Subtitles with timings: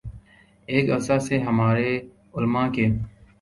[0.67, 1.89] ایک عرصے سے ہمارے
[2.35, 2.87] علما کے